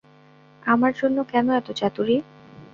আমার 0.63 0.91
জন্য 0.93 1.17
কেন 1.31 1.47
এত 1.51 1.67
চাতুরী। 1.79 2.15